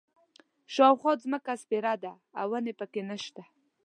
[0.73, 3.43] شاوخوا ځمکه سپېره ده او ونې په کې نه شته.